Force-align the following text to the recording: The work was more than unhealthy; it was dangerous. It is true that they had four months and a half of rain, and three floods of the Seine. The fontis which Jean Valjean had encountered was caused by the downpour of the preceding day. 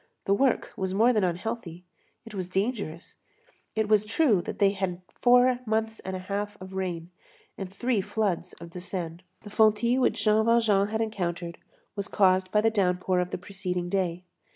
The 0.25 0.33
work 0.33 0.71
was 0.75 0.95
more 0.95 1.13
than 1.13 1.23
unhealthy; 1.23 1.83
it 2.25 2.33
was 2.33 2.49
dangerous. 2.49 3.21
It 3.75 3.91
is 3.91 4.03
true 4.03 4.41
that 4.41 4.57
they 4.57 4.71
had 4.71 5.01
four 5.21 5.59
months 5.67 5.99
and 5.99 6.15
a 6.15 6.25
half 6.25 6.59
of 6.59 6.73
rain, 6.73 7.11
and 7.55 7.71
three 7.71 8.01
floods 8.01 8.53
of 8.53 8.71
the 8.71 8.79
Seine. 8.79 9.19
The 9.41 9.51
fontis 9.51 9.99
which 9.99 10.23
Jean 10.23 10.43
Valjean 10.43 10.87
had 10.87 11.01
encountered 11.01 11.59
was 11.95 12.07
caused 12.07 12.49
by 12.51 12.61
the 12.61 12.71
downpour 12.71 13.19
of 13.19 13.29
the 13.29 13.37
preceding 13.37 13.89
day. 13.89 14.23